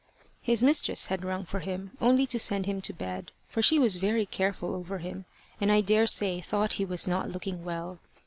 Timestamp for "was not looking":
6.85-7.63